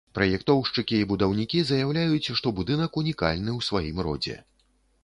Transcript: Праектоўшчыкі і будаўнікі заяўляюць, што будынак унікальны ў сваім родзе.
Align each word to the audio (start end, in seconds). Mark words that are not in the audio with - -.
Праектоўшчыкі 0.17 0.95
і 0.99 1.07
будаўнікі 1.11 1.59
заяўляюць, 1.73 2.31
што 2.41 2.47
будынак 2.61 2.91
унікальны 3.05 3.51
ў 3.57 3.71
сваім 3.71 3.97
родзе. 4.11 4.37